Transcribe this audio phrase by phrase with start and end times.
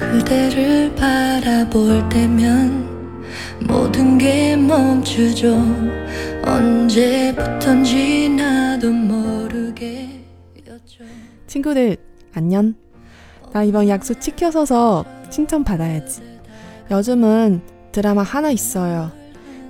[0.00, 3.24] 그대를 바라볼 때면
[3.68, 5.56] 모든 게 멈추죠
[6.44, 10.24] 언제부턴지 나도 모르게였죠
[11.46, 11.96] 친구들
[12.32, 12.74] 안녕.
[13.52, 16.22] 나 이번 약속 지켜서서 칭찬 받아야지.
[16.90, 17.60] 요즘은
[17.92, 19.10] 드라마 하나 있어요.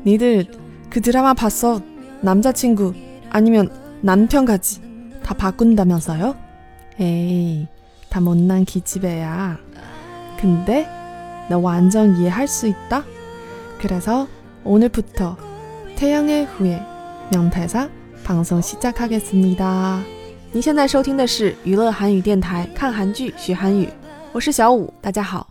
[0.04, 0.46] 니들
[0.90, 1.80] 그 드라마 봤어?
[2.20, 2.94] 남자친구
[3.30, 3.70] 아니면
[4.02, 4.82] 남편까지
[5.22, 6.36] 다 바꾼다면서요?
[7.00, 7.66] 에이,
[8.10, 9.58] 다 못난 기집애야.
[10.39, 10.87] 근데
[11.49, 13.03] 나 완전 이해할 수 있다.
[13.79, 14.27] 그래서
[14.63, 15.37] 오늘부터
[15.95, 16.81] 태양의 후예
[17.31, 17.89] 명태사
[18.23, 20.01] 방송 시작하겠습니다.
[20.51, 23.89] 您现在收听的是娱乐韩语电台，看韩剧学韩语，
[24.31, 25.47] 我是小五，大家好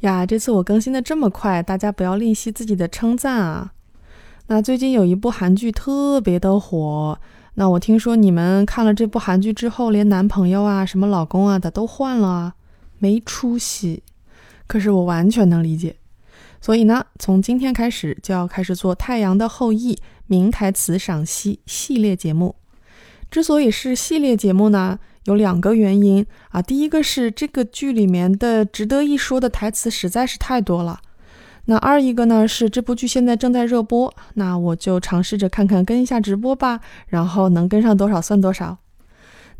[0.00, 0.26] 呀。
[0.26, 3.72] 这次我更新的这么快，大家不要吝惜自己的称赞啊。
[4.48, 7.18] 那最近有一部韩剧特别的火，
[7.54, 12.54] 那我听说你们看了这部韩剧之后，连男朋友啊、什么老公啊的都换了，
[12.99, 14.03] 没出息。
[14.67, 15.95] 可是我完全能理解，
[16.61, 19.95] 所以呢，从今天开始就要开始做《太阳的后裔》
[20.27, 22.55] 名台词赏析系列节目。
[23.31, 26.61] 之所以是系列节目呢，有两个原因啊。
[26.61, 30.99] 第一个是这个剧里面的值得一说的台词实在是太多了。
[31.65, 38.77] 那二一个呢是这部剧现在正在热播，那我就尝试着看看跟一下直播吧，然后能跟上多少算多少。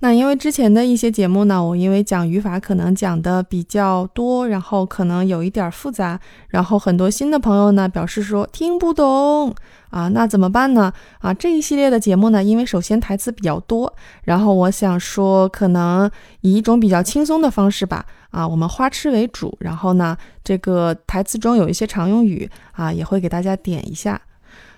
[0.01, 9.53] 那因为之前的一些节目呢，我因为讲语法可能讲的比较多，然后可能有一点复杂，然后很多新的朋友呢表示说听不懂
[9.89, 10.93] 啊，那怎么办呢？
[11.19, 24.21] 啊，这一系列的节目呢，因为首先台词比较多，然后我想说可能以一种比较轻松的方式吧，啊，我们花痴为主，然后呢，这个台词中有一些常用语啊，也会给大家点一下。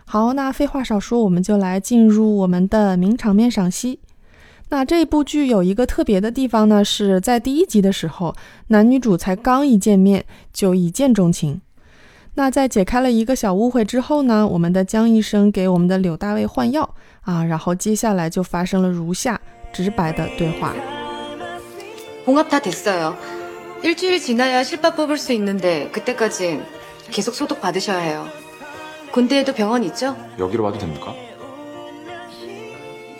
[0.05, 3.99] 好，那废话少说，我们就来进入我们的名场面赏析。
[4.70, 8.34] 那这部剧有一个特别的地方呢，是在第一集的时候，
[8.68, 11.60] 男女主才刚一见面就一见钟情。
[12.34, 19.40] 那在解开了一个小误会之后呢，我们的江医生给我们的柳大卫换药啊，然后接下来就发生了如下
[19.72, 20.74] 直白的对话。
[22.26, 23.16] 봉합 다 됐어요.
[23.84, 26.60] 일주일 지나야 실밥 뽑을 수 있는데 그때까진
[27.12, 28.26] 계속 소독 받으셔야 해요.
[29.12, 30.16] 군대에도 병원 있죠?
[30.38, 31.14] 여기로 와도 됩니까?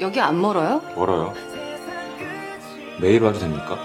[0.02, 0.82] 여기 안 멀어요?
[0.96, 1.34] 멀어요.
[3.00, 3.78] 매일 와도 됩니까?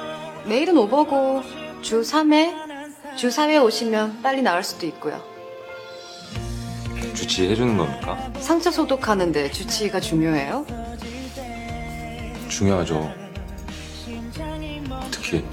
[0.46, 1.42] 매일은 오버고
[1.82, 3.16] 주 3회?
[3.16, 5.22] 주 4회 오시면 빨리 나을 수도 있고요.
[7.14, 8.32] 주치해주는 겁니까?
[8.38, 10.64] 상처 소독하는데 주치의가 중요해요?
[12.48, 13.12] 중요하죠.
[15.10, 15.44] 특히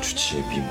[0.00, 0.66] 주치의 미모.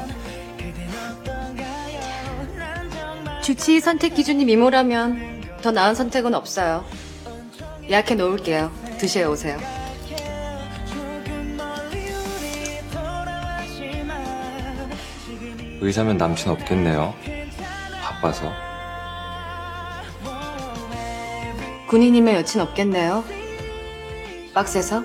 [3.44, 6.84] 주치의 선택 기준이 미모라면 더 나은 선택은 없어요.
[7.89, 8.71] 예약해 놓을게요.
[8.99, 9.59] 드셔 오세요.
[15.81, 17.15] 의사면 남친 없겠네요.
[18.03, 18.53] 바빠서.
[21.89, 23.25] 군인이면 여친 없겠네요.
[24.53, 25.03] 빡세서?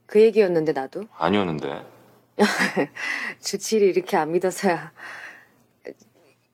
[0.07, 1.85] 그 얘기였는데 나도 아니었는데
[3.41, 4.93] 주치를 이렇게 안 믿어서야.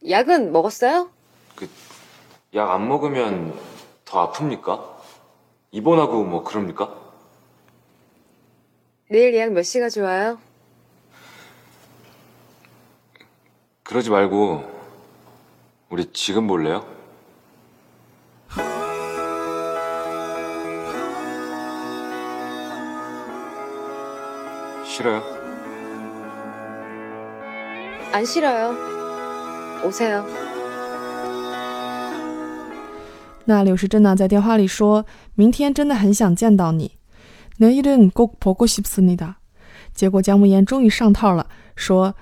[0.09, 1.11] 약은 먹었어요?
[2.55, 3.55] 약안 먹으면
[4.05, 4.97] 더 아픕니까?
[5.71, 6.99] 입원하고 뭐 그럽니까?
[9.09, 10.39] 내일 예약 몇 시가 좋아요?
[13.90, 14.64] 그러지 말고
[15.90, 16.86] 우리 지금 볼래요?
[24.84, 25.22] 싫어요?
[28.12, 28.76] 안 싫어요.
[29.84, 30.26] 오세요.
[33.48, 35.06] 那柳时珍呢，在电话里说：“
[35.36, 36.98] 明天真的很想见到你。
[37.60, 39.36] 내일은꼭보고싶습니다。”
[39.94, 42.16] 结果姜暮烟终于上套了，说：“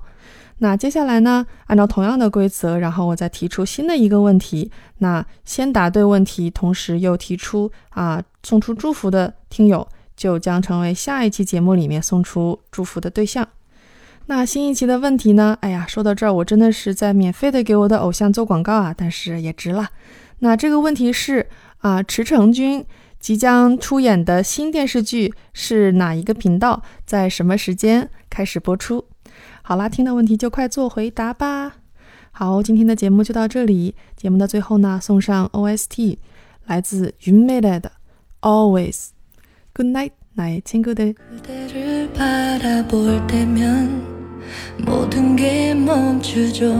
[0.57, 4.71] 那接下来呢，按照同样的规则，然后我再提出新的一个问题。
[4.97, 13.47] 那先答对问题，同时又提出啊送出祝福的听友，就将成为下一期节目里面送出祝福的对象。
[14.25, 15.57] 那新一期的问题呢？
[15.61, 19.87] 哎呀，说到这儿，我真的是在免费的给我的偶像做广告啊，但是也值了。
[20.39, 21.47] 那这个问题是
[21.77, 22.85] 啊，池成君
[23.19, 29.05] 即将出演的新电视剧是哪一个频道，在什么时间开始播出？
[29.61, 31.77] 好啦，听到问题就快做回答吧。
[32.31, 33.95] 好，今天的节目就到这里。
[34.15, 36.17] 节目的最后呢，送上 OST，
[36.65, 37.93] 来自云妹来的
[38.41, 39.16] Always。
[39.77, 41.13] 굿나잇 나의 친구들.
[41.13, 44.41] 그대를 바라볼 때면
[44.83, 46.73] 모든 게 멈추죠.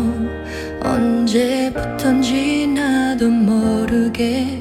[0.82, 4.58] 언제부턴지 나도 모르게였죠.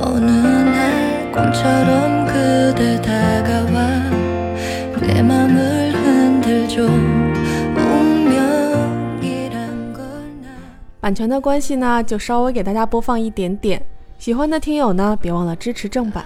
[0.00, 4.10] 어느 날 꿈처럼 그대 다가와
[5.00, 6.86] 내 맘을 흔들죠.
[11.00, 13.97] 版权的关系呢，就稍微给大家播放一点点。
[14.18, 16.24] 喜欢的听友呢别忘了支持正版。